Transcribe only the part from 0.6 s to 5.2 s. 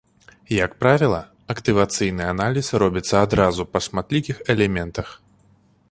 Як правіла, актывацыйны аналіз робіцца адразу па шматлікіх элементах.